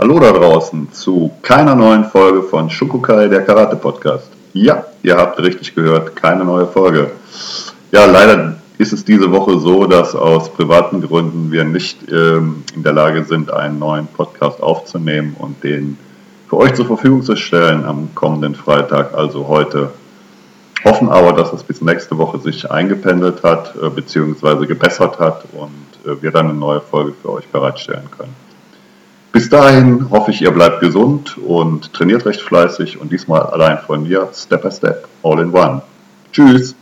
[0.00, 4.28] Hallo da draußen zu keiner neuen Folge von Shukukai, der Karate Podcast.
[4.52, 7.10] Ja, ihr habt richtig gehört, keine neue Folge.
[7.90, 12.84] Ja, leider ist es diese Woche so, dass aus privaten Gründen wir nicht ähm, in
[12.84, 15.98] der Lage sind, einen neuen Podcast aufzunehmen und den
[16.48, 19.90] für euch zur Verfügung zu stellen am kommenden Freitag, also heute.
[20.84, 24.64] Hoffen aber, dass es bis nächste Woche sich eingependelt hat äh, bzw.
[24.66, 28.47] gebessert hat und äh, wir dann eine neue Folge für euch bereitstellen können.
[29.38, 34.02] Bis dahin hoffe ich, ihr bleibt gesund und trainiert recht fleißig und diesmal allein von
[34.02, 35.80] mir, Step by Step, All in One.
[36.32, 36.74] Tschüss!